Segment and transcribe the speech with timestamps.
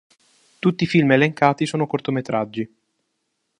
[0.57, 2.67] Tutti i film elencati sono cortometraggi.